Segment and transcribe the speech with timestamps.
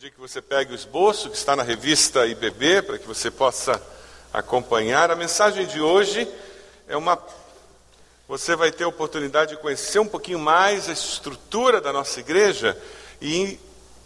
[0.00, 3.78] pedir que você pegue o esboço que está na revista IBB para que você possa
[4.32, 5.10] acompanhar.
[5.10, 6.26] A mensagem de hoje
[6.88, 7.18] é uma.
[8.26, 12.80] Você vai ter a oportunidade de conhecer um pouquinho mais a estrutura da nossa igreja
[13.20, 13.60] e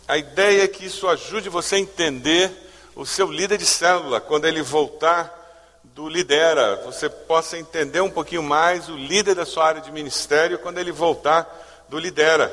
[0.09, 2.51] a ideia é que isso ajude você a entender
[2.97, 5.33] o seu líder de célula quando ele voltar
[5.85, 10.59] do lidera, você possa entender um pouquinho mais o líder da sua área de ministério
[10.59, 12.53] quando ele voltar do lidera.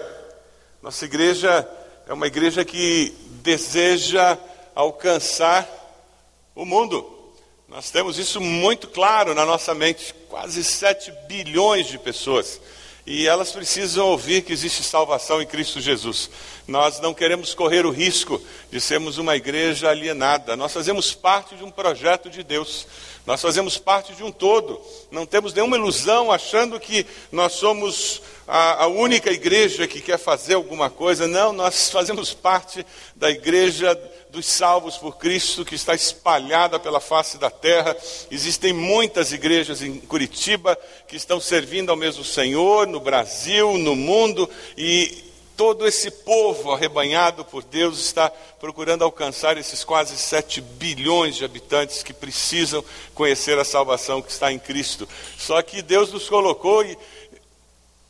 [0.79, 1.67] Nossa igreja
[2.07, 4.37] é uma igreja que deseja
[4.75, 5.67] alcançar
[6.55, 7.05] o mundo.
[7.67, 10.13] Nós temos isso muito claro na nossa mente.
[10.29, 12.59] Quase 7 bilhões de pessoas.
[13.05, 16.30] E elas precisam ouvir que existe salvação em Cristo Jesus.
[16.67, 20.55] Nós não queremos correr o risco de sermos uma igreja alienada.
[20.55, 22.85] Nós fazemos parte de um projeto de Deus.
[23.25, 24.81] Nós fazemos parte de um todo.
[25.11, 30.55] Não temos nenhuma ilusão achando que nós somos a, a, única igreja que quer fazer
[30.55, 31.27] alguma coisa.
[31.27, 32.85] Não, nós fazemos parte
[33.16, 33.99] da igreja
[34.31, 37.95] dos salvos por Cristo que está espalhada pela face da terra.
[38.31, 40.77] Existem muitas igrejas em Curitiba
[41.08, 45.30] que estão servindo ao mesmo Senhor, no Brasil, no mundo, e
[45.62, 52.02] todo esse povo arrebanhado por Deus está procurando alcançar esses quase 7 bilhões de habitantes
[52.02, 55.08] que precisam conhecer a salvação que está em Cristo.
[55.38, 56.98] Só que Deus nos colocou e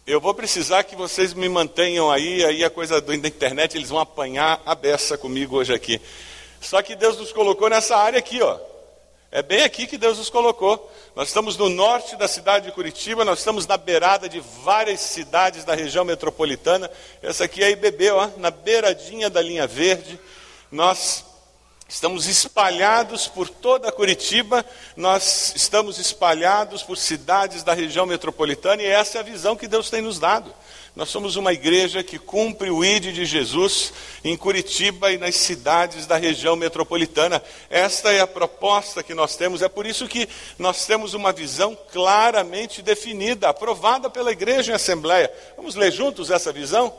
[0.07, 3.99] eu vou precisar que vocês me mantenham aí, aí a coisa da internet, eles vão
[3.99, 5.99] apanhar a beça comigo hoje aqui.
[6.61, 8.70] Só que Deus nos colocou nessa área aqui, ó.
[9.33, 10.91] É bem aqui que Deus nos colocou.
[11.15, 15.63] Nós estamos no norte da cidade de Curitiba, nós estamos na beirada de várias cidades
[15.63, 16.91] da região metropolitana.
[17.23, 20.19] Essa aqui é a IBB, ó, na beiradinha da linha verde.
[20.69, 21.23] Nós
[21.87, 24.65] estamos espalhados por toda Curitiba,
[24.97, 29.89] nós estamos espalhados por cidades da região metropolitana e essa é a visão que Deus
[29.89, 30.53] tem nos dado.
[30.93, 33.93] Nós somos uma igreja que cumpre o ID de Jesus
[34.25, 37.41] em Curitiba e nas cidades da região metropolitana.
[37.69, 40.27] Esta é a proposta que nós temos, é por isso que
[40.59, 45.31] nós temos uma visão claramente definida, aprovada pela igreja em assembleia.
[45.55, 46.93] Vamos ler juntos essa visão?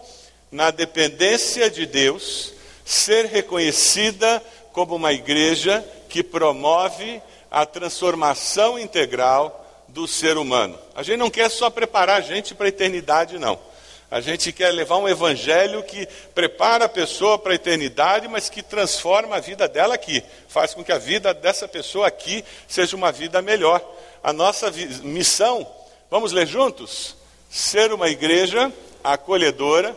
[0.50, 2.55] Na dependência de Deus,
[2.87, 10.78] ser reconhecida como uma igreja que promove a transformação integral do ser humano.
[10.94, 13.59] A gente não quer só preparar a gente para a eternidade, não.
[14.12, 18.62] A gente quer levar um evangelho que prepara a pessoa para a eternidade, mas que
[18.62, 23.11] transforma a vida dela aqui, faz com que a vida dessa pessoa aqui seja uma
[23.11, 23.83] vida melhor.
[24.23, 24.71] A nossa
[25.03, 25.67] missão,
[26.11, 27.17] vamos ler juntos?
[27.49, 28.71] Ser uma igreja
[29.03, 29.97] acolhedora,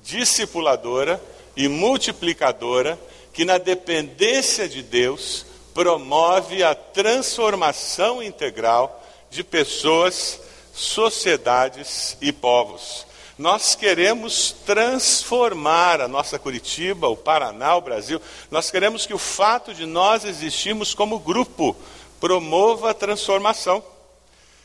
[0.00, 1.20] discipuladora
[1.56, 2.96] e multiplicadora,
[3.32, 5.44] que na dependência de Deus
[5.74, 10.40] promove a transformação integral de pessoas,
[10.72, 13.05] sociedades e povos.
[13.38, 18.18] Nós queremos transformar a nossa Curitiba, o Paraná, o Brasil.
[18.50, 21.76] Nós queremos que o fato de nós existirmos como grupo
[22.18, 23.84] promova a transformação.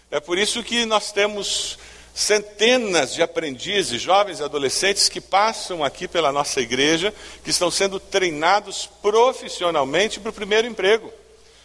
[0.10, 1.78] É por isso que nós temos
[2.14, 8.00] centenas de aprendizes, jovens e adolescentes que passam aqui pela nossa igreja, que estão sendo
[8.00, 11.12] treinados profissionalmente para o primeiro emprego.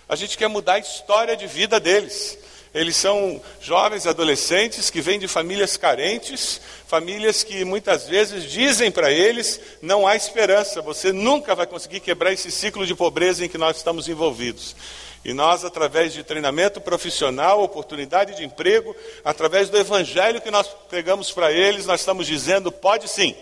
[0.09, 2.37] A gente quer mudar a história de vida deles.
[2.77, 9.11] Eles são jovens adolescentes que vêm de famílias carentes, famílias que muitas vezes dizem para
[9.11, 13.57] eles: não há esperança, você nunca vai conseguir quebrar esse ciclo de pobreza em que
[13.57, 14.77] nós estamos envolvidos.
[15.25, 18.95] E nós, através de treinamento profissional, oportunidade de emprego,
[19.25, 23.35] através do evangelho que nós pregamos para eles, nós estamos dizendo: pode sim.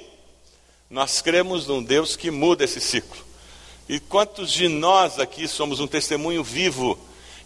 [0.89, 3.25] Nós cremos num Deus que muda esse ciclo.
[3.89, 6.97] E quantos de nós aqui somos um testemunho vivo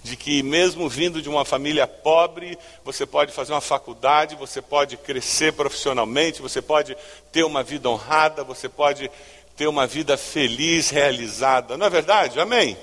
[0.09, 4.97] de que, mesmo vindo de uma família pobre, você pode fazer uma faculdade, você pode
[4.97, 6.97] crescer profissionalmente, você pode
[7.31, 9.11] ter uma vida honrada, você pode
[9.57, 11.77] ter uma vida feliz, realizada.
[11.77, 12.41] Não é verdade?
[12.41, 12.77] Amém?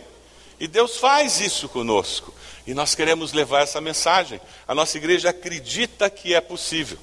[0.59, 2.33] E Deus faz isso conosco.
[2.67, 4.39] E nós queremos levar essa mensagem.
[4.67, 6.97] A nossa igreja acredita que é possível.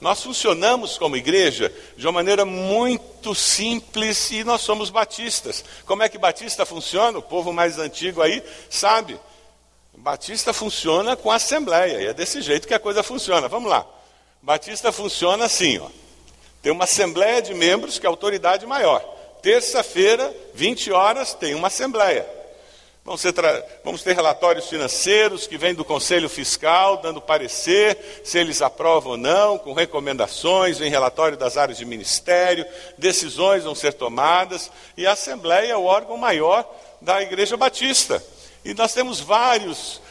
[0.00, 5.64] Nós funcionamos como igreja de uma maneira muito simples e nós somos batistas.
[5.84, 7.18] Como é que batista funciona?
[7.18, 9.18] O povo mais antigo aí sabe.
[9.96, 13.48] Batista funciona com assembleia, e é desse jeito que a coisa funciona.
[13.48, 13.84] Vamos lá.
[14.40, 15.88] Batista funciona assim, ó.
[16.62, 19.00] Tem uma assembleia de membros que é a autoridade maior.
[19.42, 22.37] Terça-feira, 20 horas, tem uma assembleia.
[23.08, 23.34] Vamos ter,
[23.82, 29.16] vamos ter, relatórios financeiros que vêm do Conselho Fiscal, dando parecer se eles aprovam ou
[29.16, 32.66] não, com recomendações, vem relatório das áreas de ministério,
[32.98, 36.70] decisões vão ser tomadas, e a Assembleia é o órgão maior
[37.00, 38.22] da Igreja Batista.
[38.62, 40.02] E nós temos vários,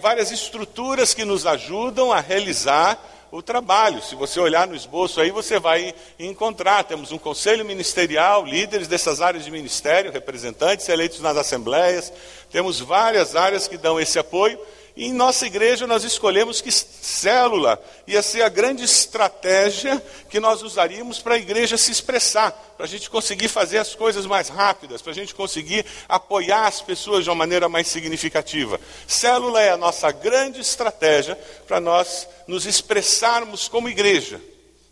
[0.00, 2.98] várias estruturas que nos ajudam a realizar
[3.30, 4.02] o trabalho.
[4.02, 6.84] Se você olhar no esboço aí, você vai encontrar.
[6.84, 12.12] Temos um conselho ministerial, líderes dessas áreas de ministério, representantes eleitos nas assembleias.
[12.56, 14.58] Temos várias áreas que dão esse apoio.
[14.96, 20.62] E em nossa igreja nós escolhemos que célula ia ser a grande estratégia que nós
[20.62, 25.02] usaríamos para a igreja se expressar, para a gente conseguir fazer as coisas mais rápidas,
[25.02, 28.80] para a gente conseguir apoiar as pessoas de uma maneira mais significativa.
[29.06, 31.38] Célula é a nossa grande estratégia
[31.68, 34.40] para nós nos expressarmos como igreja.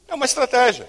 [0.06, 0.87] É uma estratégia.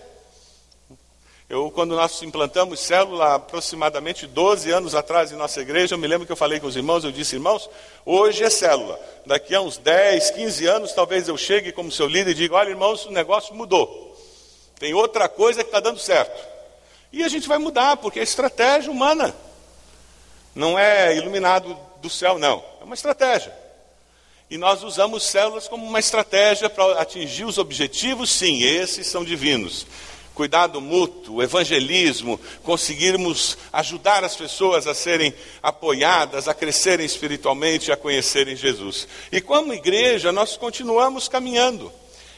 [1.47, 6.25] Eu, quando nós implantamos célula, aproximadamente 12 anos atrás em nossa igreja, eu me lembro
[6.25, 7.69] que eu falei com os irmãos, eu disse, irmãos,
[8.03, 8.99] hoje é célula.
[9.27, 12.69] Daqui a uns 10, 15 anos, talvez eu chegue como seu líder e diga, olha,
[12.69, 14.17] irmãos, o negócio mudou.
[14.79, 16.43] Tem outra coisa que está dando certo.
[17.13, 19.33] E a gente vai mudar, porque é estratégia humana.
[20.55, 22.63] Não é iluminado do céu, não.
[22.81, 23.55] É uma estratégia.
[24.49, 29.85] E nós usamos células como uma estratégia para atingir os objetivos, sim, esses são divinos
[30.35, 35.33] cuidado mútuo, evangelismo, conseguirmos ajudar as pessoas a serem
[35.63, 39.07] apoiadas, a crescerem espiritualmente, a conhecerem Jesus.
[39.31, 41.91] E como igreja, nós continuamos caminhando.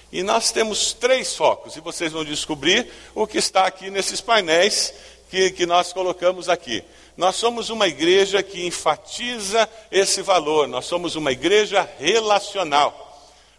[0.09, 4.93] E nós temos três focos, e vocês vão descobrir o que está aqui nesses painéis
[5.29, 6.81] que, que nós colocamos aqui.
[7.17, 13.06] Nós somos uma igreja que enfatiza esse valor, nós somos uma igreja relacional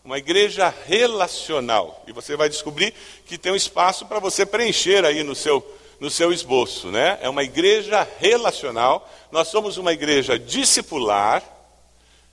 [0.08, 2.02] uma igreja relacional.
[2.06, 2.94] E você vai descobrir
[3.26, 5.62] que tem um espaço para você preencher aí no seu,
[6.00, 6.88] no seu esboço.
[6.88, 7.18] Né?
[7.20, 11.42] É uma igreja relacional, nós somos uma igreja discipular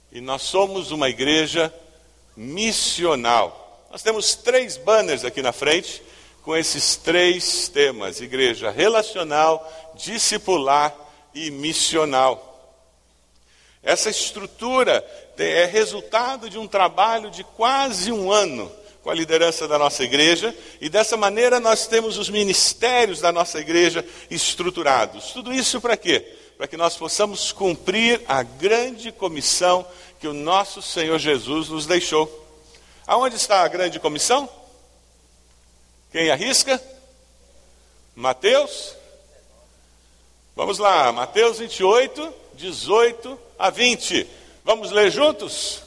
[0.10, 1.74] e nós somos uma igreja
[2.38, 3.86] missional.
[3.92, 6.02] Nós temos três banners aqui na frente
[6.44, 10.96] com esses três temas: igreja relacional, discipular
[11.34, 12.55] e missional.
[13.86, 15.06] Essa estrutura
[15.38, 18.72] é resultado de um trabalho de quase um ano
[19.04, 23.60] com a liderança da nossa igreja, e dessa maneira nós temos os ministérios da nossa
[23.60, 25.32] igreja estruturados.
[25.32, 26.22] Tudo isso para quê?
[26.58, 29.86] Para que nós possamos cumprir a grande comissão
[30.20, 32.44] que o nosso Senhor Jesus nos deixou.
[33.06, 34.50] Aonde está a grande comissão?
[36.12, 36.82] Quem arrisca?
[38.16, 38.96] Mateus?
[40.56, 44.28] Vamos lá, Mateus 28, 18 a 20.
[44.64, 45.82] Vamos ler juntos?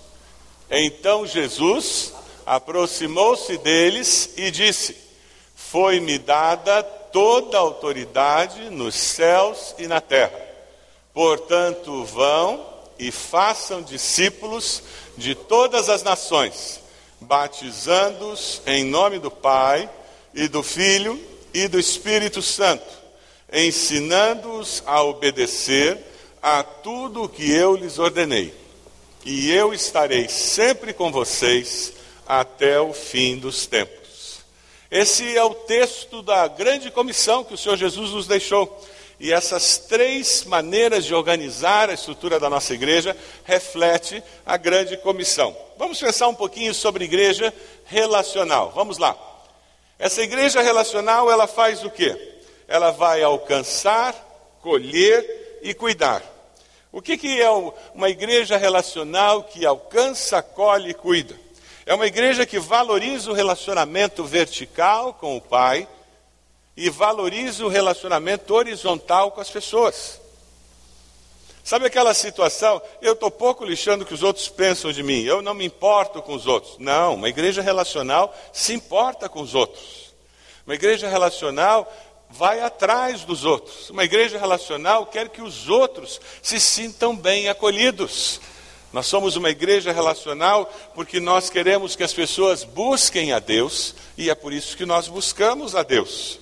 [0.71, 2.13] Então Jesus
[2.45, 4.97] aproximou-se deles e disse:
[5.55, 10.39] Foi-me dada toda a autoridade nos céus e na terra.
[11.13, 12.65] Portanto, vão
[12.99, 14.83] e façam discípulos
[15.17, 16.81] de todas as nações,
[17.21, 19.89] batizando-os em nome do Pai
[20.35, 21.21] e do Filho
[21.53, 22.87] e do Espírito Santo,
[23.53, 25.99] ensinando-os a obedecer
[26.43, 28.55] a tudo o que eu lhes ordenei
[29.25, 31.93] e eu estarei sempre com vocês
[32.27, 34.41] até o fim dos tempos.
[34.91, 38.83] Esse é o texto da grande comissão que o Senhor Jesus nos deixou.
[39.21, 45.55] E essas três maneiras de organizar a estrutura da nossa igreja reflete a grande comissão.
[45.77, 47.53] Vamos pensar um pouquinho sobre igreja
[47.85, 48.73] relacional.
[48.75, 49.17] Vamos lá.
[49.99, 52.39] Essa igreja relacional, ela faz o quê?
[52.69, 54.15] Ela vai alcançar,
[54.63, 56.23] colher e cuidar.
[56.91, 57.51] O que, que é
[57.95, 61.39] uma igreja relacional que alcança, acolhe e cuida?
[61.85, 65.89] É uma igreja que valoriza o relacionamento vertical com o Pai
[66.77, 70.21] e valoriza o relacionamento horizontal com as pessoas.
[71.65, 72.81] Sabe aquela situação?
[73.03, 76.23] Eu estou pouco lixando o que os outros pensam de mim, eu não me importo
[76.23, 76.79] com os outros.
[76.79, 80.15] Não, uma igreja relacional se importa com os outros.
[80.67, 81.91] Uma igreja relacional
[82.31, 83.91] vai atrás dos outros.
[83.91, 88.41] Uma igreja relacional quer que os outros se sintam bem acolhidos.
[88.93, 94.31] Nós somos uma igreja relacional porque nós queremos que as pessoas busquem a Deus e
[94.31, 96.39] é por isso que nós buscamos a Deus.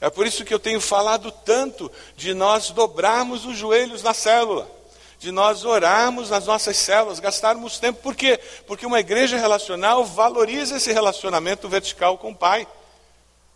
[0.00, 4.68] É por isso que eu tenho falado tanto de nós dobrarmos os joelhos na célula,
[5.18, 8.00] de nós orarmos nas nossas células, gastarmos tempo.
[8.02, 8.38] Por quê?
[8.66, 12.66] Porque uma igreja relacional valoriza esse relacionamento vertical com o Pai.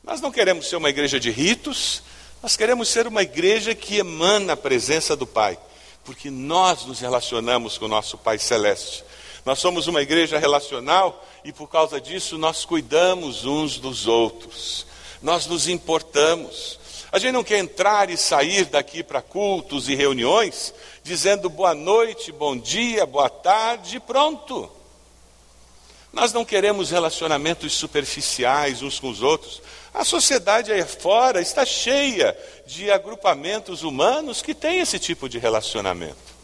[0.07, 2.01] Nós não queremos ser uma igreja de ritos,
[2.41, 5.59] nós queremos ser uma igreja que emana a presença do Pai,
[6.05, 9.03] porque nós nos relacionamos com o nosso Pai Celeste.
[9.45, 14.87] Nós somos uma igreja relacional e por causa disso nós cuidamos uns dos outros,
[15.21, 16.79] nós nos importamos.
[17.11, 20.73] A gente não quer entrar e sair daqui para cultos e reuniões
[21.03, 24.71] dizendo boa noite, bom dia, boa tarde, pronto.
[26.17, 29.61] Nós não queremos relacionamentos superficiais uns com os outros.
[29.97, 32.37] A sociedade aí fora está cheia
[32.67, 36.37] de agrupamentos humanos que têm esse tipo de relacionamento.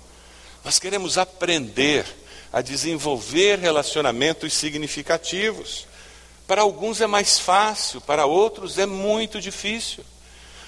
[0.65, 2.07] Nós queremos aprender
[2.51, 5.87] a desenvolver relacionamentos significativos.
[6.47, 10.03] Para alguns é mais fácil, para outros é muito difícil.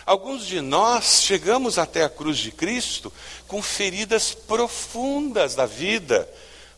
[0.04, 3.10] Alguns de nós chegamos até a cruz de Cristo
[3.48, 6.28] com feridas profundas da vida,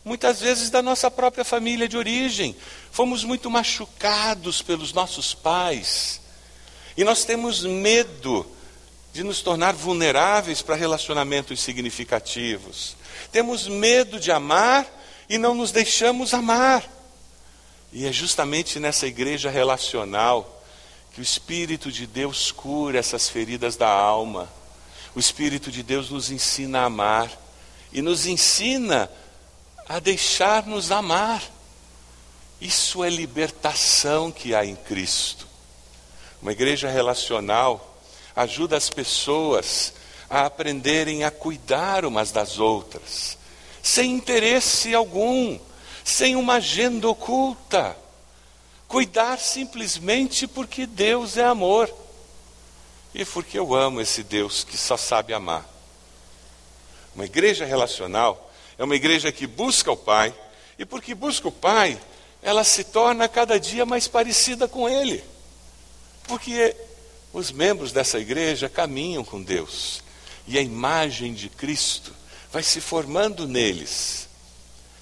[0.07, 2.57] muitas vezes da nossa própria família de origem.
[2.93, 6.21] Fomos muito machucados pelos nossos pais.
[6.97, 8.47] E nós temos medo
[9.13, 12.97] de nos tornar vulneráveis para relacionamentos significativos.
[13.33, 14.87] Temos medo de amar
[15.29, 16.89] e não nos deixamos amar.
[17.93, 20.63] E é justamente nessa igreja relacional
[21.13, 24.49] que o Espírito de Deus cura essas feridas da alma.
[25.17, 27.29] O Espírito de Deus nos ensina a amar
[27.93, 29.26] e nos ensina a
[30.01, 31.43] deixar-nos amar.
[32.61, 35.47] Isso é libertação que há em Cristo.
[36.41, 37.99] Uma igreja relacional
[38.35, 39.93] ajuda as pessoas
[40.29, 43.39] a aprenderem a cuidar umas das outras,
[43.83, 45.59] sem interesse algum,
[46.05, 47.97] sem uma agenda oculta
[48.89, 51.93] Cuidar simplesmente porque Deus é amor
[53.15, 55.69] e porque eu amo esse Deus que só sabe amar.
[57.15, 58.46] Uma igreja relacional
[58.79, 60.35] é uma igreja que busca o Pai,
[60.79, 61.99] e porque busca o Pai,
[62.43, 65.23] ela se torna cada dia mais parecida com Ele.
[66.29, 66.77] Porque
[67.33, 70.03] os membros dessa igreja caminham com Deus,
[70.47, 72.13] e a imagem de Cristo
[72.53, 74.29] vai se formando neles.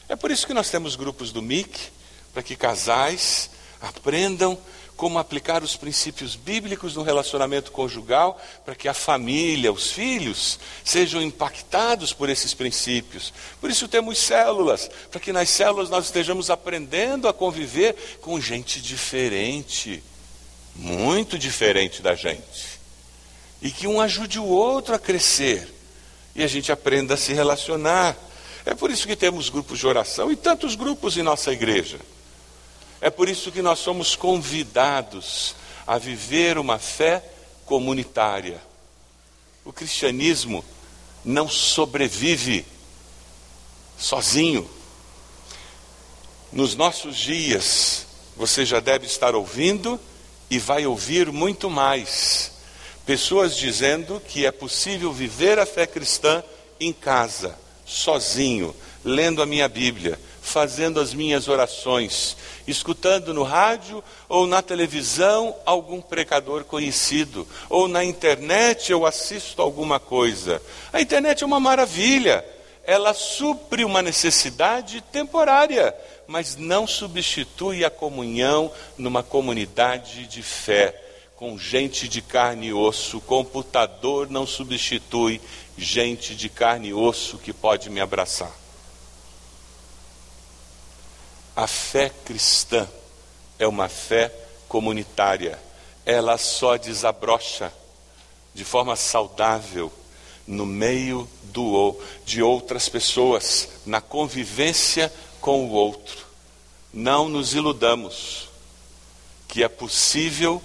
[0.09, 1.93] É por isso que nós temos grupos do MIC,
[2.33, 3.51] para que casais
[3.85, 4.59] Aprendam
[4.97, 11.21] como aplicar os princípios bíblicos no relacionamento conjugal para que a família, os filhos, sejam
[11.21, 13.33] impactados por esses princípios.
[13.61, 18.81] Por isso temos células, para que nas células nós estejamos aprendendo a conviver com gente
[18.81, 20.03] diferente,
[20.77, 22.81] muito diferente da gente.
[23.61, 25.75] E que um ajude o outro a crescer
[26.35, 28.17] e a gente aprenda a se relacionar.
[28.67, 31.99] É por isso que temos grupos de oração e tantos grupos em nossa igreja.
[33.05, 35.55] É por isso que nós somos convidados
[35.87, 37.23] a viver uma fé
[37.67, 38.59] comunitária.
[39.63, 40.65] O cristianismo
[41.23, 42.65] não sobrevive
[43.99, 44.67] sozinho.
[46.51, 48.07] Nos nossos dias,
[48.39, 50.01] você já deve estar ouvindo
[50.49, 52.53] e vai ouvir muito mais.
[53.05, 56.43] Pessoas dizendo que é possível viver a fé cristã
[56.81, 60.19] em casa, sozinho, lendo a minha Bíblia,
[60.55, 68.05] fazendo as minhas orações, escutando no rádio ou na televisão algum precador conhecido, ou na
[68.05, 70.63] internet eu assisto alguma coisa.
[70.93, 72.45] A internet é uma maravilha,
[72.85, 75.93] ela supre uma necessidade temporária,
[76.25, 81.01] mas não substitui a comunhão numa comunidade de fé.
[81.35, 85.41] Com gente de carne e osso, computador não substitui
[85.77, 88.64] gente de carne e osso que pode me abraçar.
[91.57, 92.89] A fé cristã
[93.59, 94.33] é uma fé
[94.69, 95.59] comunitária.
[96.05, 97.73] Ela só desabrocha
[98.53, 99.93] de forma saudável
[100.47, 106.27] no meio do de outras pessoas, na convivência com o outro.
[106.93, 108.49] Não nos iludamos
[109.47, 110.61] que é possível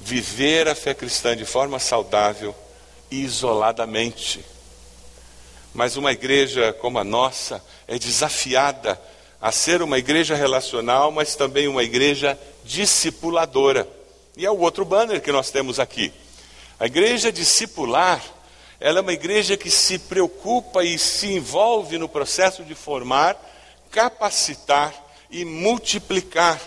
[0.00, 2.54] viver a fé cristã de forma saudável
[3.10, 4.42] isoladamente.
[5.74, 9.00] Mas uma igreja como a nossa é desafiada
[9.40, 13.88] a ser uma igreja relacional, mas também uma igreja discipuladora.
[14.36, 16.12] E é o outro banner que nós temos aqui.
[16.78, 18.22] A igreja discipular,
[18.78, 23.36] ela é uma igreja que se preocupa e se envolve no processo de formar,
[23.90, 24.94] capacitar
[25.30, 26.60] e multiplicar.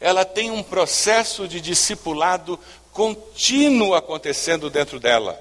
[0.00, 2.58] Ela tem um processo de discipulado
[2.92, 5.38] contínuo acontecendo dentro dela.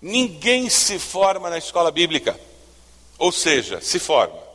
[0.00, 2.38] Ninguém se forma na escola bíblica.
[3.18, 4.45] Ou seja, se forma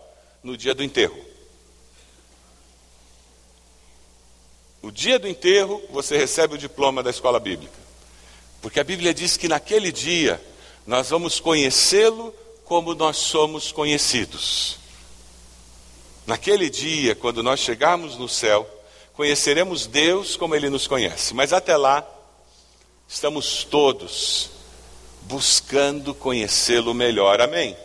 [0.44, 1.18] no dia do enterro.
[4.82, 7.80] O dia do enterro, você recebe o diploma da escola bíblica.
[8.62, 10.42] Porque a Bíblia diz que naquele dia
[10.86, 12.34] nós vamos conhecê-lo
[12.66, 14.78] como nós somos conhecidos.
[16.26, 18.68] Naquele dia, quando nós chegarmos no céu,
[19.14, 21.34] conheceremos Deus como Ele nos conhece.
[21.34, 22.08] Mas até lá,
[23.08, 24.50] estamos todos
[25.24, 27.42] buscando conhecê-lo melhor.
[27.42, 27.76] Amém?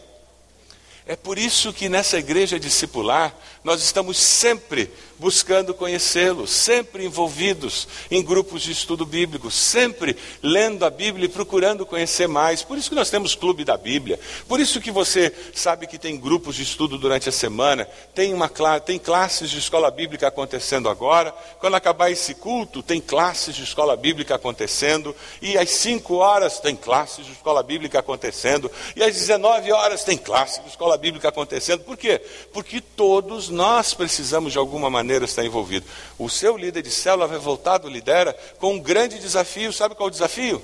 [1.08, 3.32] É por isso que nessa igreja discipular,
[3.66, 10.90] nós estamos sempre buscando conhecê-lo, sempre envolvidos em grupos de estudo bíblico, sempre lendo a
[10.90, 12.62] Bíblia e procurando conhecer mais.
[12.62, 14.20] Por isso que nós temos clube da Bíblia.
[14.46, 18.50] Por isso que você sabe que tem grupos de estudo durante a semana, tem uma
[18.84, 21.32] tem classes de escola bíblica acontecendo agora.
[21.58, 26.76] Quando acabar esse culto, tem classes de escola bíblica acontecendo, e às 5 horas tem
[26.76, 31.80] classes de escola bíblica acontecendo, e às 19 horas tem classes de escola bíblica acontecendo.
[31.80, 32.20] Por quê?
[32.52, 35.86] Porque todos nós precisamos de alguma maneira maneira está envolvido.
[36.18, 39.72] O seu líder de célula vai voltar do lidera com um grande desafio.
[39.72, 40.62] Sabe qual é o desafio?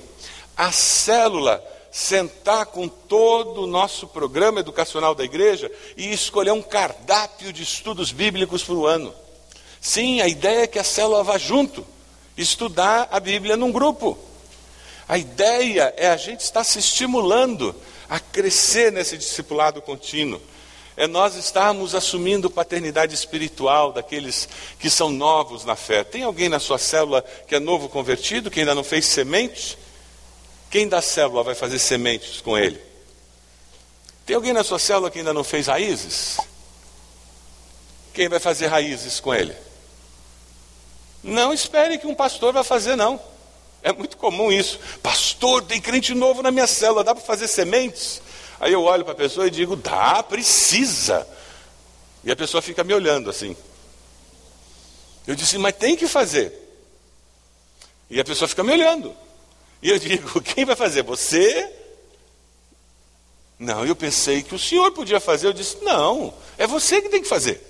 [0.55, 7.53] A célula sentar com todo o nosso programa educacional da igreja e escolher um cardápio
[7.53, 9.13] de estudos bíblicos para o ano.
[9.79, 11.85] Sim, a ideia é que a célula vá junto,
[12.37, 14.17] estudar a Bíblia num grupo.
[15.07, 17.75] A ideia é a gente estar se estimulando
[18.09, 20.41] a crescer nesse discipulado contínuo.
[20.95, 24.47] É nós estarmos assumindo paternidade espiritual daqueles
[24.77, 26.03] que são novos na fé.
[26.03, 29.77] Tem alguém na sua célula que é novo convertido, que ainda não fez semente?
[30.69, 32.79] Quem da célula vai fazer sementes com ele?
[34.25, 36.37] Tem alguém na sua célula que ainda não fez raízes?
[38.13, 39.55] Quem vai fazer raízes com ele?
[41.23, 43.19] Não espere que um pastor vai fazer, não.
[43.81, 44.79] É muito comum isso.
[45.01, 48.21] Pastor, tem crente novo na minha célula, dá para fazer sementes?
[48.63, 51.27] Aí eu olho para a pessoa e digo, dá, precisa.
[52.23, 53.57] E a pessoa fica me olhando assim.
[55.27, 56.57] Eu disse, mas tem que fazer.
[58.09, 59.13] E a pessoa fica me olhando.
[59.81, 61.03] E eu digo: quem vai fazer?
[61.03, 61.69] Você?
[63.59, 65.47] Não, eu pensei que o senhor podia fazer.
[65.47, 67.61] Eu disse: não, é você que tem que fazer.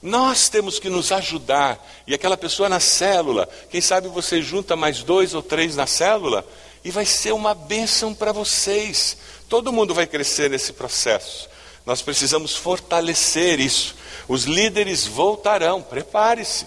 [0.00, 1.84] Nós temos que nos ajudar.
[2.06, 6.46] E aquela pessoa na célula, quem sabe você junta mais dois ou três na célula
[6.84, 9.16] e vai ser uma bênção para vocês.
[9.48, 11.48] Todo mundo vai crescer nesse processo.
[11.84, 13.96] Nós precisamos fortalecer isso.
[14.28, 16.66] Os líderes voltarão, prepare-se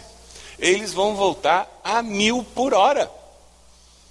[0.59, 3.11] eles vão voltar a mil por hora.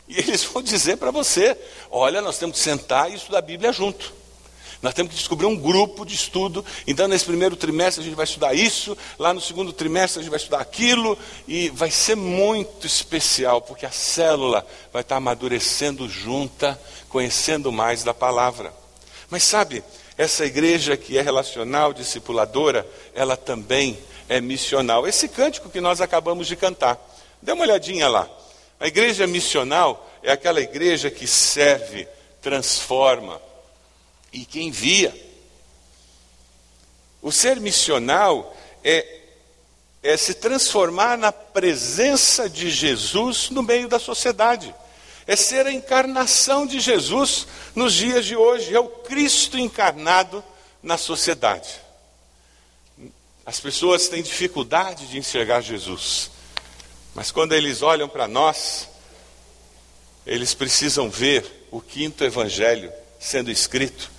[0.07, 1.57] E eles vão dizer para você:
[1.91, 4.13] olha, nós temos que sentar e estudar a Bíblia junto.
[4.83, 6.65] Nós temos que descobrir um grupo de estudo.
[6.89, 8.99] Então, nesse primeiro trimestre, a gente vai estudar isso.
[9.17, 11.17] Lá no segundo trimestre, a gente vai estudar aquilo.
[11.47, 18.13] E vai ser muito especial, porque a célula vai estar amadurecendo junta, conhecendo mais da
[18.13, 18.75] palavra.
[19.31, 19.85] Mas sabe,
[20.19, 22.85] essa igreja que é relacional, discipuladora,
[23.15, 23.97] ela também
[24.29, 25.07] é missional.
[25.07, 26.99] Esse cântico que nós acabamos de cantar,
[27.41, 28.29] dê uma olhadinha lá.
[28.81, 32.09] A igreja missional é aquela igreja que serve,
[32.41, 33.41] transforma
[34.33, 35.15] e que envia.
[37.21, 39.21] O ser missional é,
[40.03, 44.75] é se transformar na presença de Jesus no meio da sociedade.
[45.27, 50.43] É ser a encarnação de Jesus nos dias de hoje, é o Cristo encarnado
[50.83, 51.81] na sociedade.
[53.47, 56.31] As pessoas têm dificuldade de enxergar Jesus,
[57.15, 58.89] mas quando eles olham para nós,
[60.27, 64.11] eles precisam ver o quinto evangelho sendo escrito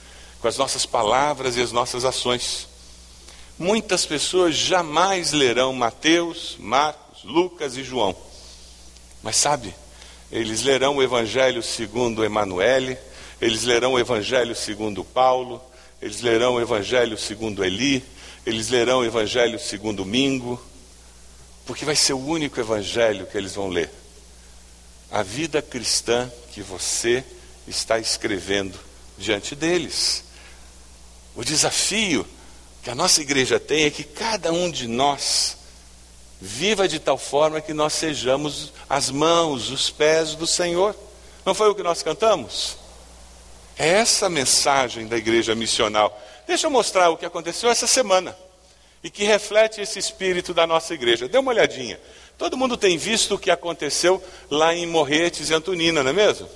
[0.43, 2.67] com as nossas palavras e as nossas ações.
[3.57, 8.13] Muitas pessoas jamais lerão Mateus, Marcos, Lucas e João,
[9.21, 9.73] mas sabe,
[10.29, 12.97] eles lerão o evangelho segundo Emanuele,
[13.39, 15.61] eles lerão o evangelho segundo Paulo,
[16.01, 18.03] eles lerão o evangelho segundo Eli,
[18.45, 20.61] eles lerão o Evangelho segundo domingo,
[21.65, 23.89] porque vai ser o único Evangelho que eles vão ler.
[25.09, 27.23] A vida cristã que você
[27.65, 28.77] está escrevendo
[29.17, 30.32] diante deles.
[31.35, 32.27] O desafio
[32.83, 35.57] que a nossa igreja tem é que cada um de nós
[36.39, 40.95] viva de tal forma que nós sejamos as mãos, os pés do Senhor.
[41.45, 42.77] Não foi o que nós cantamos?
[43.77, 46.21] É essa a mensagem da igreja missional.
[46.45, 48.37] Deixa eu mostrar o que aconteceu essa semana
[49.01, 51.27] e que reflete esse espírito da nossa igreja.
[51.27, 51.99] Dê uma olhadinha.
[52.37, 56.49] Todo mundo tem visto o que aconteceu lá em Morretes e Antonina, não é mesmo?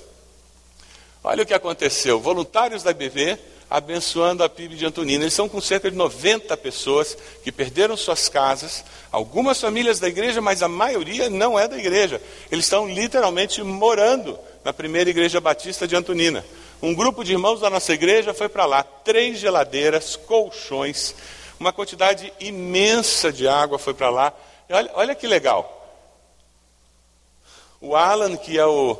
[1.24, 2.20] Olha o que aconteceu.
[2.20, 3.38] Voluntários da IBV
[3.70, 5.24] abençoando a PIB de Antonina.
[5.24, 10.42] Eles são com cerca de 90 pessoas que perderam suas casas, algumas famílias da igreja,
[10.42, 12.22] mas a maioria não é da igreja.
[12.52, 16.46] Eles estão literalmente morando na primeira igreja batista de Antonina.
[16.82, 21.16] Um grupo de irmãos da nossa igreja foi para lá, três geladeiras, colchões,
[21.60, 24.34] uma quantidade imensa de água foi para lá.
[24.70, 25.74] Olha, olha que legal.
[27.82, 28.98] O Alan, que é o,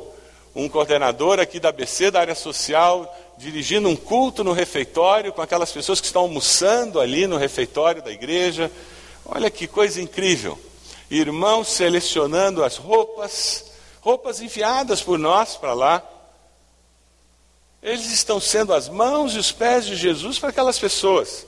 [0.54, 5.70] um coordenador aqui da ABC, da área social, dirigindo um culto no refeitório com aquelas
[5.70, 8.70] pessoas que estão almoçando ali no refeitório da igreja.
[9.24, 10.58] Olha que coisa incrível.
[11.08, 13.66] Irmãos selecionando as roupas,
[14.00, 16.02] roupas enviadas por nós para lá.
[17.80, 21.46] Eles estão sendo as mãos e os pés de Jesus para aquelas pessoas.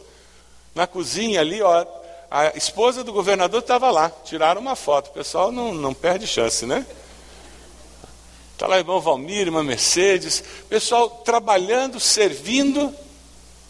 [0.73, 1.85] Na cozinha ali, ó,
[2.31, 4.13] a esposa do governador estava lá.
[4.25, 5.09] Tiraram uma foto.
[5.09, 6.87] O pessoal não, não perde chance, né?
[8.61, 10.45] Está lá o irmão Valmir, irmã Mercedes.
[10.69, 12.95] Pessoal trabalhando, servindo,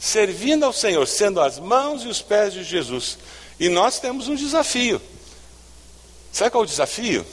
[0.00, 3.16] servindo ao Senhor, sendo as mãos e os pés de Jesus.
[3.61, 5.00] E nós temos um desafio.
[6.33, 7.24] Sabe qual é o desafio?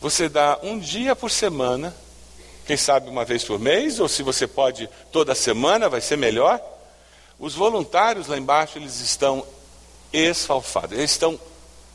[0.00, 1.92] Você dá um dia por semana
[2.64, 6.62] quem sabe uma vez por mês, ou se você pode toda semana, vai ser melhor.
[7.40, 9.44] Os voluntários lá embaixo, eles estão
[10.12, 11.40] esfalfados, eles estão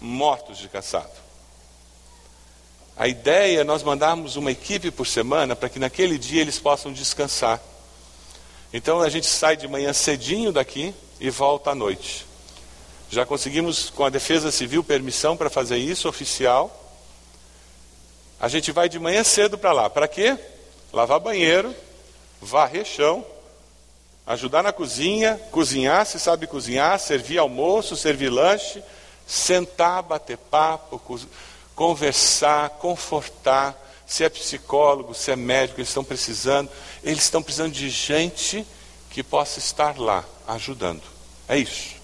[0.02, 1.23] mortos de cansado.
[2.96, 6.94] A ideia é nós mandarmos uma equipe por semana para que naquele dia eles possam
[6.94, 7.60] descansar.
[8.72, 12.26] Então a gente sai de manhã cedinho daqui e volta à noite.
[13.10, 16.80] Já conseguimos com a Defesa Civil permissão para fazer isso oficial.
[18.40, 19.90] A gente vai de manhã cedo para lá.
[19.90, 20.38] Para quê?
[20.92, 21.76] Lavar banheiro,
[22.42, 23.26] varrer chão,
[24.26, 28.84] ajudar na cozinha, cozinhar, se sabe cozinhar, servir almoço, servir lanche,
[29.26, 31.00] sentar, bater papo,
[31.76, 33.82] conversar, confortar.
[34.06, 36.70] Se é psicólogo, se é médico, eles estão precisando.
[37.04, 38.66] Eles estão precisando de gente
[39.10, 41.02] que possa estar lá ajudando.
[41.48, 41.96] É isso.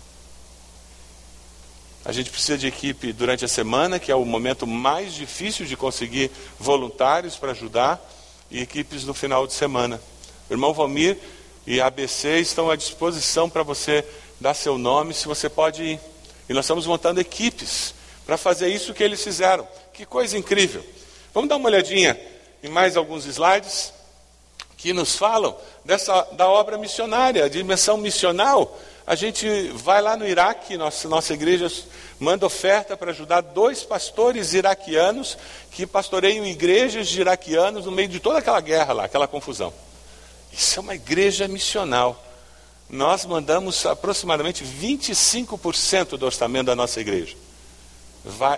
[2.05, 5.75] A gente precisa de equipe durante a semana, que é o momento mais difícil de
[5.75, 7.99] conseguir voluntários para ajudar,
[8.49, 10.01] e equipes no final de semana.
[10.49, 11.17] O irmão Valmir
[11.67, 14.03] e a ABC estão à disposição para você
[14.39, 15.99] dar seu nome, se você pode ir.
[16.47, 17.93] E nós estamos montando equipes
[18.29, 19.67] para fazer isso que eles fizeram.
[19.91, 20.85] Que coisa incrível.
[21.33, 22.15] Vamos dar uma olhadinha
[22.61, 23.91] em mais alguns slides
[24.77, 28.77] que nos falam dessa da obra missionária, a dimensão missional.
[29.07, 31.71] A gente vai lá no Iraque, nossa, nossa igreja
[32.19, 35.35] manda oferta para ajudar dois pastores iraquianos
[35.71, 39.73] que pastoreiam igrejas de iraquianos no meio de toda aquela guerra lá, aquela confusão.
[40.53, 42.23] Isso é uma igreja missional.
[42.87, 47.35] Nós mandamos aproximadamente 25% do orçamento da nossa igreja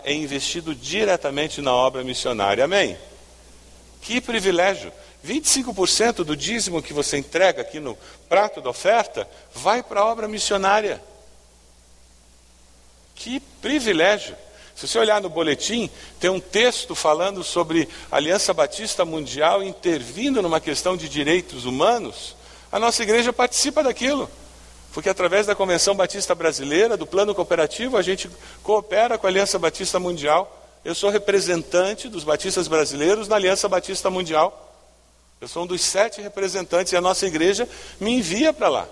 [0.03, 2.65] é investido diretamente na obra missionária.
[2.65, 2.97] Amém?
[4.01, 4.91] Que privilégio!
[5.25, 7.95] 25% do dízimo que você entrega aqui no
[8.27, 11.01] prato da oferta vai para a obra missionária.
[13.13, 14.35] Que privilégio!
[14.75, 20.41] Se você olhar no boletim, tem um texto falando sobre a Aliança Batista Mundial intervindo
[20.41, 22.35] numa questão de direitos humanos.
[22.71, 24.27] A nossa igreja participa daquilo.
[24.93, 28.29] Porque através da Convenção Batista Brasileira, do Plano Cooperativo, a gente
[28.61, 30.79] coopera com a Aliança Batista Mundial.
[30.83, 34.67] Eu sou representante dos batistas brasileiros na Aliança Batista Mundial.
[35.39, 37.67] Eu sou um dos sete representantes e a nossa igreja
[37.99, 38.87] me envia para lá.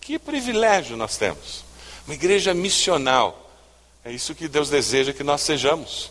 [0.00, 1.64] Que privilégio nós temos.
[2.06, 3.50] Uma igreja missional.
[4.04, 6.10] É isso que Deus deseja que nós sejamos.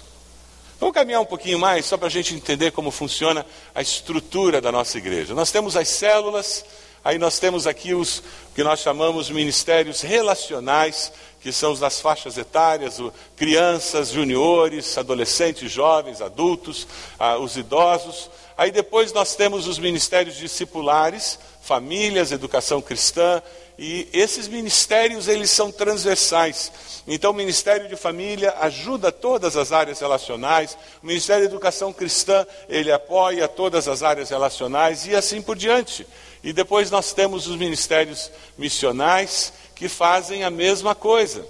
[0.80, 4.72] Vamos caminhar um pouquinho mais, só para a gente entender como funciona a estrutura da
[4.72, 5.34] nossa igreja.
[5.34, 6.64] Nós temos as células,
[7.08, 8.22] Aí nós temos aqui os
[8.54, 13.00] que nós chamamos ministérios relacionais, que são os das faixas etárias,
[13.38, 16.86] crianças, juniores, adolescentes, jovens, adultos,
[17.18, 18.30] ah, os idosos.
[18.58, 23.44] Aí depois nós temos os ministérios discipulares, famílias, educação cristã,
[23.78, 26.72] e esses ministérios eles são transversais.
[27.06, 32.48] Então o Ministério de Família ajuda todas as áreas relacionais, o Ministério de Educação Cristã,
[32.70, 36.08] ele apoia todas as áreas relacionais e assim por diante.
[36.42, 41.46] E depois nós temos os ministérios missionais que fazem a mesma coisa.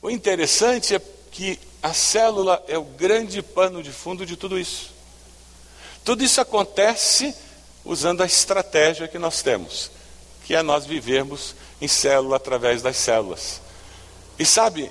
[0.00, 1.00] O interessante é
[1.32, 4.94] que a célula é o grande pano de fundo de tudo isso.
[6.04, 7.34] Tudo isso acontece
[7.84, 9.90] usando a estratégia que nós temos,
[10.44, 13.60] que é nós vivermos em célula através das células.
[14.38, 14.90] E sabe,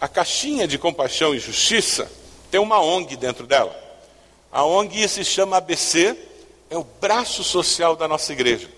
[0.00, 2.10] a caixinha de compaixão e justiça
[2.50, 3.74] tem uma ONG dentro dela.
[4.50, 6.16] A ONG se chama ABC,
[6.70, 8.68] é o braço social da nossa igreja.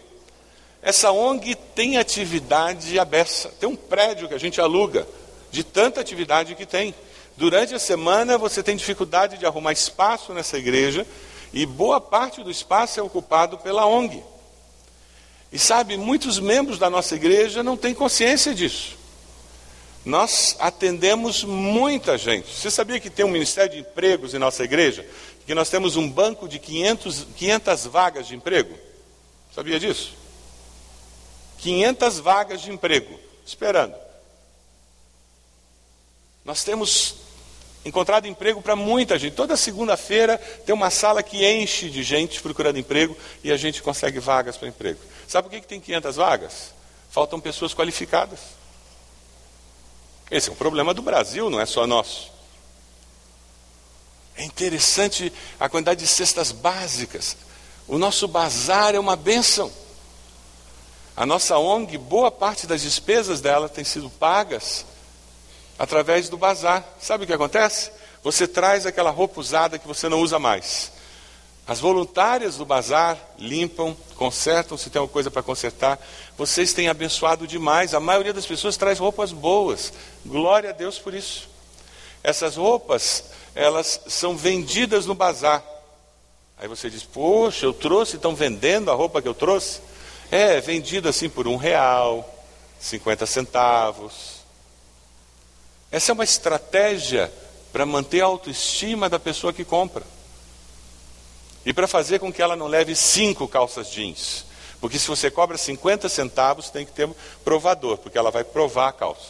[0.83, 5.07] Essa ONG tem atividade aberta, tem um prédio que a gente aluga,
[5.51, 6.95] de tanta atividade que tem.
[7.37, 11.07] Durante a semana você tem dificuldade de arrumar espaço nessa igreja
[11.55, 14.23] e boa parte do espaço é ocupado pela ONG.
[15.51, 18.97] E sabe, muitos membros da nossa igreja não têm consciência disso.
[20.05, 22.53] Nós atendemos muita gente.
[22.53, 25.07] Você sabia que tem um Ministério de Empregos em nossa igreja?
[25.47, 28.77] que nós temos um banco de 500, 500 vagas de emprego.
[29.55, 30.15] Sabia disso?
[31.59, 33.95] 500 vagas de emprego, esperando.
[36.45, 37.17] Nós temos
[37.85, 39.35] encontrado emprego para muita gente.
[39.35, 44.19] Toda segunda-feira tem uma sala que enche de gente procurando emprego e a gente consegue
[44.19, 45.01] vagas para emprego.
[45.29, 46.75] Sabe por que, que tem 500 vagas?
[47.11, 48.41] Faltam pessoas qualificadas.
[50.31, 52.33] Esse é um problema do Brasil, não é só nosso.
[54.37, 57.37] É interessante a quantidade de cestas básicas.
[57.87, 59.71] O nosso bazar é uma bênção.
[61.17, 64.85] A nossa ONG, boa parte das despesas dela tem sido pagas
[65.79, 66.85] através do bazar.
[67.01, 67.91] Sabe o que acontece?
[68.23, 70.93] Você traz aquela roupa usada que você não usa mais.
[71.67, 75.99] As voluntárias do bazar limpam, consertam se tem alguma coisa para consertar.
[76.37, 77.95] Vocês têm abençoado demais.
[77.95, 79.93] A maioria das pessoas traz roupas boas.
[80.27, 81.49] Glória a Deus por isso.
[82.23, 85.63] Essas roupas elas são vendidas no bazar.
[86.59, 89.81] Aí você diz: Poxa, eu trouxe, estão vendendo a roupa que eu trouxe?
[90.31, 92.29] É vendido assim por um real,
[92.81, 94.34] 50 centavos.
[95.95, 97.33] Essa é uma estratégia
[97.73, 100.03] para manter a autoestima da pessoa que compra.
[101.65, 104.45] E para fazer com que ela não leve cinco calças jeans.
[104.81, 108.89] Porque se você cobra 50 centavos, tem que ter um provador, porque ela vai provar
[108.89, 109.29] a calça.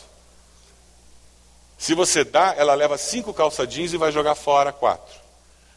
[1.76, 5.20] Se você dá, ela leva cinco calças jeans e vai jogar fora quatro.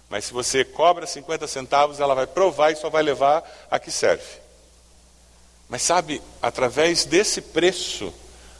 [0.09, 3.91] Mas se você cobra 50 centavos, ela vai provar e só vai levar a que
[3.91, 4.23] serve.
[5.67, 8.13] Mas sabe, através desse preço,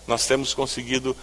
[0.06, 1.16] nós temos conseguido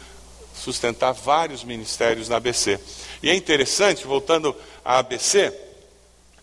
[0.65, 2.81] sustentar vários ministérios na ABC.
[3.23, 5.53] E é interessante, voltando à ABC,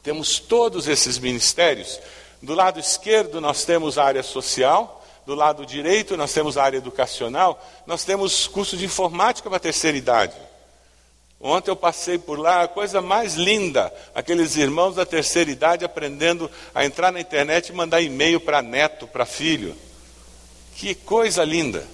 [0.03, 1.99] temos todos esses ministérios.
[2.41, 6.77] Do lado esquerdo, nós temos a área social, do lado direito, nós temos a área
[6.77, 10.36] educacional, nós temos curso de informática para a terceira idade.
[11.39, 16.49] Ontem eu passei por lá, a coisa mais linda, aqueles irmãos da terceira idade aprendendo
[16.73, 19.75] a entrar na internet e mandar e-mail para neto, para filho.
[20.75, 21.88] Que coisa linda.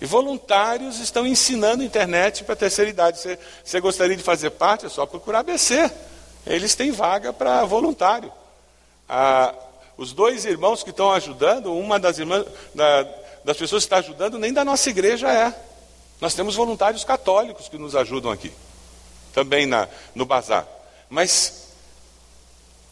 [0.00, 3.18] E voluntários estão ensinando internet para a terceira idade.
[3.18, 4.86] Você, você gostaria de fazer parte?
[4.86, 5.90] É só procurar ABC.
[6.46, 8.30] Eles têm vaga para voluntário.
[9.08, 9.54] Ah,
[9.96, 13.02] os dois irmãos que estão ajudando, uma das irmãs, da,
[13.44, 15.54] das pessoas que está ajudando, nem da nossa igreja é.
[16.20, 18.52] Nós temos voluntários católicos que nos ajudam aqui,
[19.32, 20.66] também na, no bazar.
[21.08, 21.63] Mas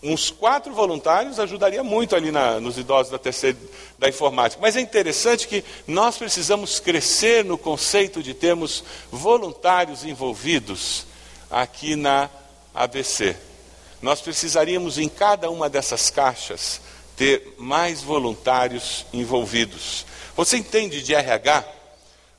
[0.03, 3.57] uns quatro voluntários ajudaria muito ali na, nos idosos da terceira
[3.99, 4.61] da informática.
[4.61, 11.07] Mas é interessante que nós precisamos crescer no conceito de termos voluntários envolvidos
[11.51, 12.29] aqui na
[12.75, 13.37] ABC.
[14.01, 16.81] Nós precisaríamos em cada uma dessas caixas
[17.17, 20.05] ter mais voluntários envolvidos.
[20.37, 21.65] Você entende de RH?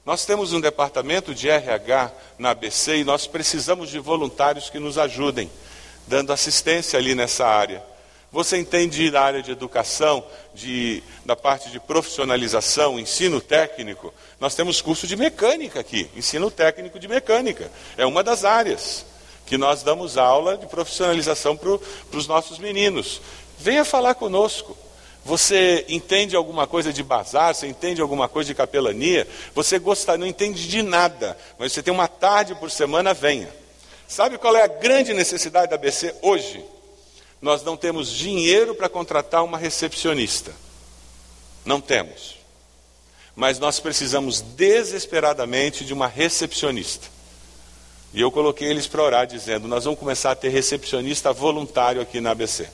[0.05, 4.97] Nós temos um departamento de RH na ABC e nós precisamos de voluntários que nos
[4.97, 5.49] ajudem,
[6.07, 7.83] dando assistência ali nessa área.
[8.31, 14.11] Você entende da área de educação, de, da parte de profissionalização, ensino técnico?
[14.39, 17.71] Nós temos curso de mecânica aqui, ensino técnico de mecânica.
[17.95, 19.05] É uma das áreas
[19.45, 21.77] que nós damos aula de profissionalização para
[22.17, 23.21] os nossos meninos.
[23.59, 24.75] Venha falar conosco.
[25.23, 30.27] Você entende alguma coisa de bazar, você entende alguma coisa de capelania, você gosta, não
[30.27, 33.47] entende de nada, mas você tem uma tarde por semana, venha.
[34.13, 36.63] Sabe qual é a grande necessidade da ABC hoje?
[37.41, 40.53] Nós não temos dinheiro para contratar uma recepcionista.
[41.65, 42.35] Não temos.
[43.35, 47.07] Mas nós precisamos desesperadamente de uma recepcionista.
[48.13, 52.21] E eu coloquei eles para orar, dizendo: Nós vamos começar a ter recepcionista voluntário aqui
[52.21, 52.69] na ABC.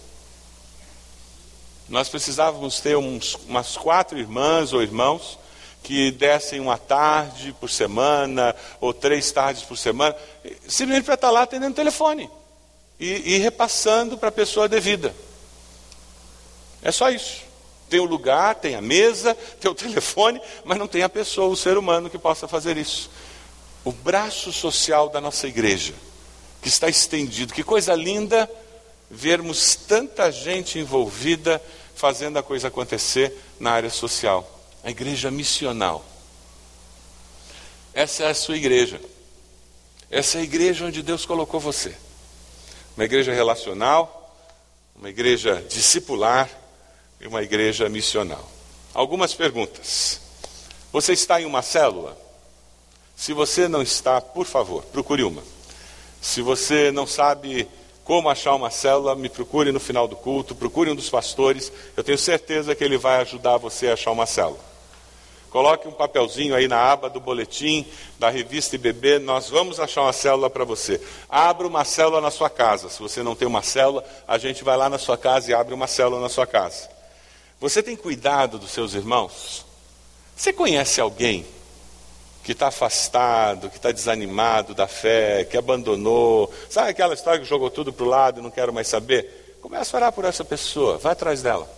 [1.88, 5.40] Nós precisávamos ter uns, umas quatro irmãs ou irmãos
[5.84, 10.16] que dessem uma tarde por semana ou três tardes por semana,
[10.68, 12.30] simplesmente para estar lá atendendo o telefone
[13.00, 15.14] e, e repassando para a pessoa devida.
[16.82, 17.44] É só isso.
[17.90, 21.58] Tem o lugar, tem a mesa, tem o telefone, mas não tem a pessoa, o
[21.58, 23.10] ser humano que possa fazer isso.
[23.84, 25.94] O braço social da nossa igreja,
[26.62, 27.54] que está estendido.
[27.54, 28.50] Que coisa linda
[29.10, 31.62] vermos tanta gente envolvida
[31.96, 34.59] fazendo a coisa acontecer na área social.
[34.84, 36.06] A igreja missional.
[37.94, 39.02] Essa é a sua igreja.
[40.10, 41.96] Essa é a igreja onde Deus colocou você.
[42.96, 44.36] Uma igreja relacional,
[44.96, 46.50] uma igreja discipular
[47.20, 48.50] e uma igreja missional.
[48.94, 50.20] Algumas perguntas.
[50.92, 52.18] Você está em uma célula?
[53.16, 55.44] Se você não está, por favor, procure uma.
[56.22, 57.68] Se você não sabe
[58.10, 62.04] como achar uma célula, me procure no final do culto, procure um dos pastores, eu
[62.04, 64.58] tenho certeza que ele vai ajudar você a achar uma célula.
[65.52, 67.86] Coloque um papelzinho aí na aba do boletim
[68.18, 71.00] da revista IBB, nós vamos achar uma célula para você.
[71.30, 72.90] Abra uma célula na sua casa.
[72.90, 75.76] Se você não tem uma célula, a gente vai lá na sua casa e abre
[75.76, 76.90] uma célula na sua casa.
[77.60, 79.64] Você tem cuidado dos seus irmãos?
[80.36, 81.46] Você conhece alguém
[82.50, 87.70] que está afastado, que está desanimado da fé, que abandonou, sabe aquela história que jogou
[87.70, 89.60] tudo para o lado e não quero mais saber?
[89.62, 91.72] Começa a orar por essa pessoa, vai atrás dela,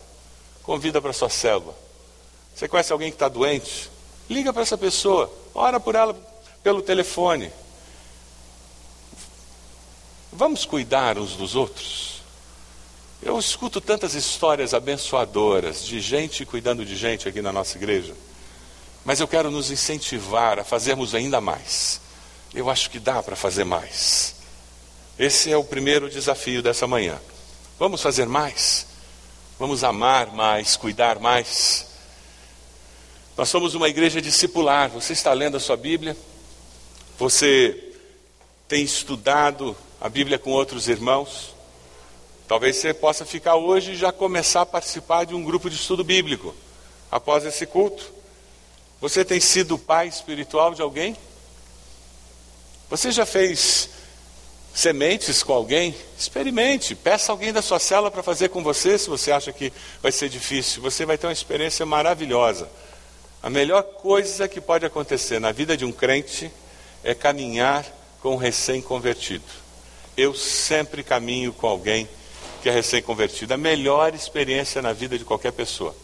[0.64, 1.76] convida para sua célula.
[2.56, 3.92] Você conhece alguém que está doente?
[4.30, 6.16] Liga para essa pessoa, ora por ela
[6.64, 7.52] pelo telefone.
[10.32, 12.22] Vamos cuidar uns dos outros.
[13.22, 18.16] Eu escuto tantas histórias abençoadoras de gente cuidando de gente aqui na nossa igreja.
[19.04, 22.00] Mas eu quero nos incentivar a fazermos ainda mais.
[22.54, 24.36] Eu acho que dá para fazer mais.
[25.18, 27.20] Esse é o primeiro desafio dessa manhã.
[27.80, 28.86] Vamos fazer mais.
[29.58, 31.88] Vamos amar mais, cuidar mais.
[33.38, 34.90] Nós somos uma igreja discipular.
[34.90, 36.16] Você está lendo a sua Bíblia?
[37.18, 37.94] Você
[38.68, 41.54] tem estudado a Bíblia com outros irmãos?
[42.48, 46.04] Talvez você possa ficar hoje e já começar a participar de um grupo de estudo
[46.04, 46.54] bíblico
[47.10, 48.12] após esse culto.
[49.02, 51.18] Você tem sido pai espiritual de alguém?
[52.88, 53.90] Você já fez
[54.76, 55.96] sementes com alguém?
[56.16, 60.12] Experimente, peça alguém da sua cela para fazer com você, se você acha que vai
[60.12, 60.84] ser difícil.
[60.84, 62.70] Você vai ter uma experiência maravilhosa.
[63.42, 66.52] A melhor coisa que pode acontecer na vida de um crente
[67.04, 67.84] é caminhar
[68.22, 69.46] com um recém-convertido.
[70.16, 72.08] Eu sempre caminho com alguém
[72.62, 73.56] que é recém-convertido.
[73.56, 75.96] A melhor experiência na vida de qualquer pessoa.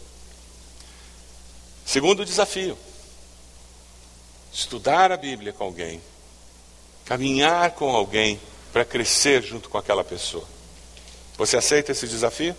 [1.86, 2.76] Segundo desafio:
[4.52, 6.00] estudar a Bíblia com alguém,
[7.04, 8.40] caminhar com alguém
[8.72, 10.46] para crescer junto com aquela pessoa.
[11.36, 12.54] Você aceita esse desafio?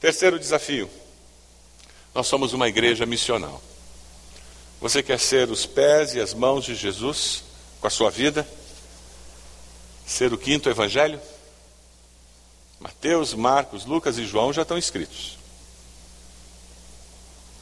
[0.00, 0.88] Terceiro desafio:
[2.14, 3.60] nós somos uma igreja missional.
[4.80, 7.44] Você quer ser os pés e as mãos de Jesus
[7.80, 8.48] com a sua vida?
[10.06, 11.20] Ser o quinto evangelho?
[12.80, 15.38] Mateus, Marcos, Lucas e João já estão escritos.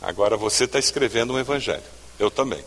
[0.00, 1.97] Agora você está escrevendo um evangelho.
[2.18, 2.64] Eu também.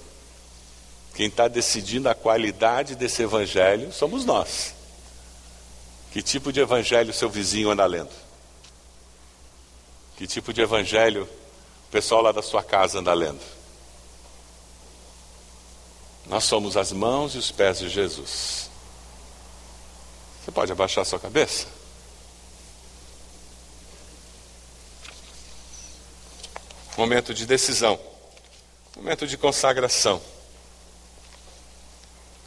[1.14, 4.74] Quem está decidindo a qualidade desse evangelho somos nós.
[6.12, 8.12] Que tipo de evangelho seu vizinho anda lendo?
[10.18, 11.24] Que tipo de evangelho
[11.88, 13.42] o pessoal lá da sua casa anda lendo?
[16.28, 18.70] Nós somos as mãos e os pés de Jesus.
[20.44, 21.68] Você pode abaixar sua cabeça?
[26.98, 28.00] Momento de decisão,
[29.02, 30.22] momento de consagração,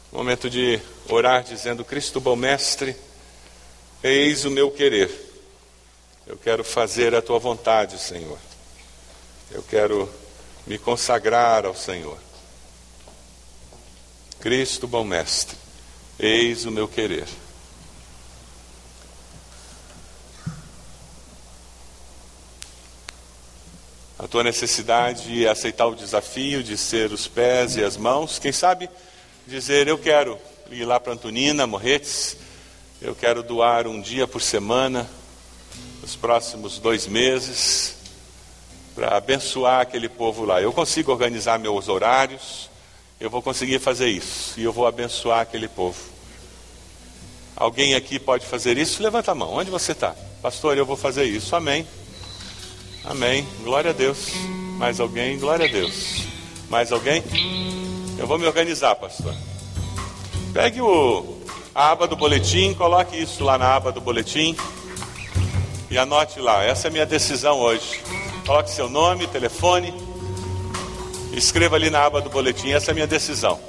[0.09, 2.95] momento de orar dizendo: Cristo, bom mestre,
[4.01, 5.11] eis o meu querer.
[6.25, 8.39] Eu quero fazer a tua vontade, Senhor.
[9.51, 10.09] Eu quero
[10.65, 12.17] me consagrar ao Senhor.
[14.39, 15.57] Cristo, bom mestre,
[16.17, 17.27] eis o meu querer.
[24.35, 28.37] Tua necessidade é aceitar o desafio de ser os pés e as mãos.
[28.37, 28.89] Quem sabe
[29.47, 30.37] dizer: Eu quero
[30.69, 32.35] ir lá para Antonina, Morretes,
[33.01, 35.09] eu quero doar um dia por semana,
[36.01, 37.95] nos próximos dois meses,
[38.93, 40.61] para abençoar aquele povo lá.
[40.61, 42.69] Eu consigo organizar meus horários,
[43.21, 45.97] eu vou conseguir fazer isso, e eu vou abençoar aquele povo.
[47.55, 49.01] Alguém aqui pode fazer isso?
[49.01, 49.53] Levanta a mão.
[49.53, 50.13] Onde você está?
[50.41, 51.55] Pastor, eu vou fazer isso.
[51.55, 51.87] Amém.
[53.07, 53.47] Amém.
[53.63, 54.31] Glória a Deus.
[54.77, 55.37] Mais alguém?
[55.37, 56.23] Glória a Deus.
[56.69, 57.23] Mais alguém?
[58.17, 59.33] Eu vou me organizar, pastor.
[60.51, 61.39] Pegue o,
[61.73, 64.55] a aba do boletim, coloque isso lá na aba do boletim
[65.91, 66.63] e anote lá.
[66.63, 68.01] Essa é a minha decisão hoje.
[68.45, 69.93] Coloque seu nome, telefone,
[71.31, 72.71] escreva ali na aba do boletim.
[72.71, 73.59] Essa é a minha decisão.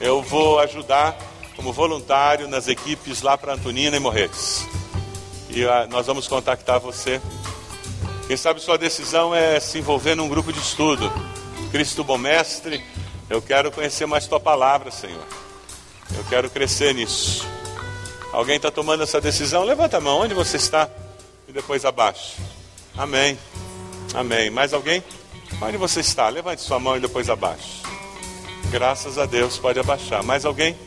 [0.00, 1.18] Eu vou ajudar
[1.54, 4.66] como voluntário nas equipes lá para Antonina e Morretes.
[5.50, 7.20] E uh, nós vamos contactar você
[8.30, 11.12] quem sabe sua decisão é se envolver num grupo de estudo.
[11.72, 12.80] Cristo bom mestre,
[13.28, 15.26] eu quero conhecer mais tua palavra, Senhor.
[16.16, 17.44] Eu quero crescer nisso.
[18.32, 19.64] Alguém está tomando essa decisão?
[19.64, 20.88] Levanta a mão, onde você está?
[21.48, 22.36] E depois abaixo.
[22.96, 23.36] Amém.
[24.14, 24.48] Amém.
[24.48, 25.02] Mais alguém?
[25.60, 26.28] Onde você está?
[26.28, 27.82] Levante sua mão e depois abaixo.
[28.70, 30.22] Graças a Deus, pode abaixar.
[30.22, 30.78] Mais alguém?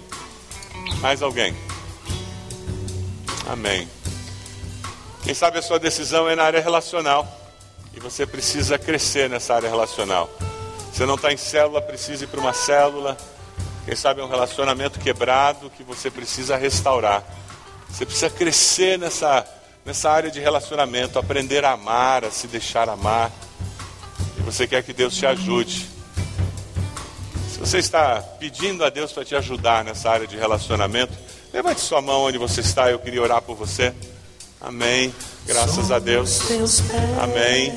[1.01, 1.53] Mais alguém?
[3.45, 3.85] Amém.
[5.23, 7.25] Quem sabe a sua decisão é na área relacional
[7.93, 10.29] e você precisa crescer nessa área relacional.
[10.91, 13.17] Você não está em célula, precisa ir para uma célula.
[13.85, 17.23] Quem sabe é um relacionamento quebrado que você precisa restaurar.
[17.89, 19.47] Você precisa crescer nessa,
[19.85, 23.31] nessa área de relacionamento, aprender a amar, a se deixar amar.
[24.37, 25.87] E você quer que Deus te ajude.
[27.49, 31.13] Se você está pedindo a Deus para te ajudar nessa área de relacionamento,
[31.53, 33.93] levante sua mão onde você está, eu queria orar por você.
[34.63, 35.13] Amém.
[35.45, 36.39] Graças a Deus.
[37.21, 37.73] Amém.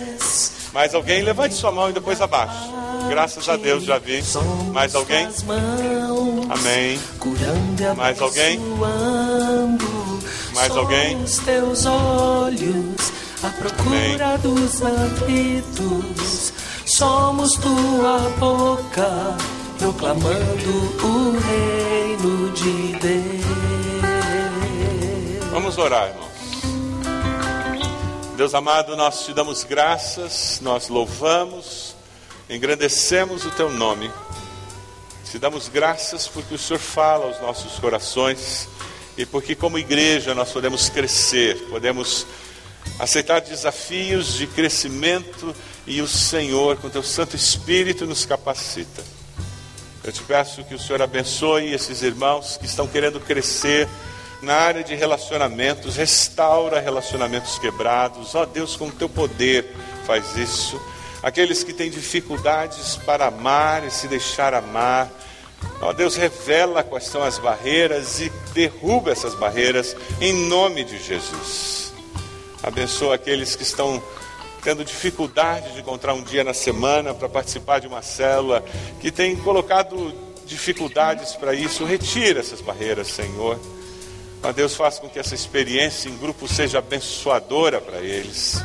[0.72, 1.22] Mais alguém?
[1.22, 2.70] Levante sua mão e depois abaixe.
[3.08, 4.22] Graças a Deus, já vi.
[4.72, 5.28] Mais alguém?
[6.48, 7.00] Amém.
[7.96, 8.60] Mais alguém?
[10.54, 11.24] Mais alguém?
[11.44, 16.52] teus olhos à procura dos aflitos.
[16.86, 19.36] Somos tua boca
[19.78, 20.70] proclamando
[21.02, 23.46] o reino de Deus.
[25.50, 26.25] Vamos orar, irmão.
[28.36, 31.96] Deus amado, nós te damos graças, nós louvamos,
[32.50, 34.10] engrandecemos o teu nome.
[35.30, 38.68] Te damos graças porque o Senhor fala aos nossos corações
[39.16, 42.26] e porque, como igreja, nós podemos crescer, podemos
[42.98, 45.56] aceitar desafios de crescimento
[45.86, 49.02] e o Senhor, com teu Santo Espírito, nos capacita.
[50.04, 53.88] Eu te peço que o Senhor abençoe esses irmãos que estão querendo crescer
[54.42, 58.34] na área de relacionamentos, restaura relacionamentos quebrados.
[58.34, 59.64] Ó Deus, com o teu poder
[60.06, 60.80] faz isso.
[61.22, 65.10] Aqueles que têm dificuldades para amar e se deixar amar.
[65.80, 71.92] Ó Deus, revela quais são as barreiras e derruba essas barreiras em nome de Jesus.
[72.62, 74.02] Abençoa aqueles que estão
[74.62, 78.64] tendo dificuldade de encontrar um dia na semana para participar de uma célula,
[79.00, 80.12] que têm colocado
[80.44, 81.84] dificuldades para isso.
[81.84, 83.58] Retira essas barreiras, Senhor.
[84.46, 88.62] Ó Deus, faça com que essa experiência em grupo seja abençoadora para eles.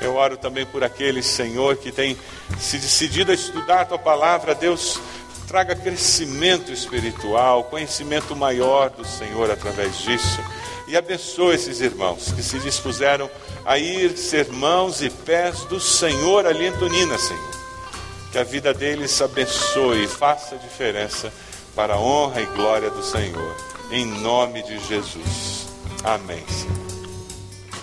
[0.00, 2.16] Eu oro também por aqueles, Senhor, que têm
[2.58, 4.54] se decidido a estudar a tua palavra.
[4.54, 4.98] Deus,
[5.46, 10.40] traga crescimento espiritual, conhecimento maior do Senhor através disso.
[10.88, 13.30] E abençoe esses irmãos que se dispuseram
[13.66, 17.50] a ir ser mãos e pés do Senhor ali em Antonina, Senhor.
[18.30, 21.30] Que a vida deles abençoe e faça diferença
[21.76, 23.71] para a honra e glória do Senhor.
[23.94, 25.68] Em nome de Jesus.
[26.02, 26.91] Amém, Senhor.